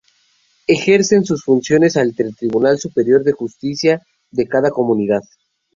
[0.65, 5.21] Ejercen sus funciones ante el Tribunal Superior de Justicia de cada comunidad.